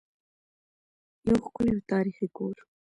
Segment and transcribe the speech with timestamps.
[1.27, 2.55] یو ښکلی او تاریخي کور.